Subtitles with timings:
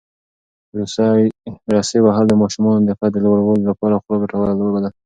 [1.75, 4.89] رسۍ وهل د ماشومانو د قد د لوړولو لپاره خورا ګټوره لوبه ده.